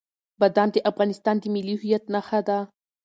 بادام 0.39 0.69
د 0.73 0.77
افغانستان 0.91 1.35
د 1.39 1.43
ملي 1.55 1.75
هویت 1.81 2.03
نښه 2.13 2.39
ده. 2.47 2.59